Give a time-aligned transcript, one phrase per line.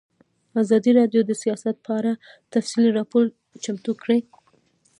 [0.61, 2.11] ازادي راډیو د سیاست په اړه
[2.53, 3.23] تفصیلي راپور
[3.63, 4.19] چمتو کړی.